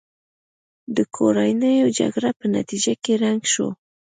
د 0.95 0.97
کورنیو 1.15 1.87
جګړو 1.99 2.29
په 2.39 2.45
نتیجه 2.55 2.93
کې 3.03 3.13
ړنګ 3.21 3.41
شو. 3.53 3.67